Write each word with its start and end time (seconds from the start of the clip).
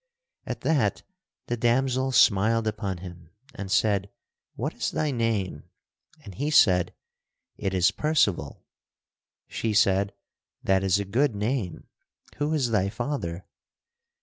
At 0.47 0.61
that 0.61 1.03
the 1.45 1.55
damosel 1.55 2.11
smiled 2.11 2.65
upon 2.65 2.97
him 3.05 3.29
and 3.53 3.69
said, 3.71 4.09
"What 4.55 4.73
is 4.73 4.89
thy 4.89 5.11
name?" 5.11 5.65
And 6.23 6.33
he 6.33 6.49
said, 6.49 6.95
"It 7.55 7.75
is 7.75 7.91
Percival." 7.91 8.65
She 9.47 9.73
said, 9.75 10.15
"That 10.63 10.83
is 10.83 10.97
a 10.99 11.05
good 11.05 11.35
name; 11.35 11.87
who 12.37 12.51
is 12.51 12.71
thy 12.71 12.89
father?" 12.89 13.45